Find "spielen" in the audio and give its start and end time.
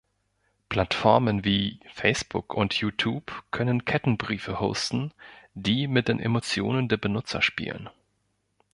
7.43-7.87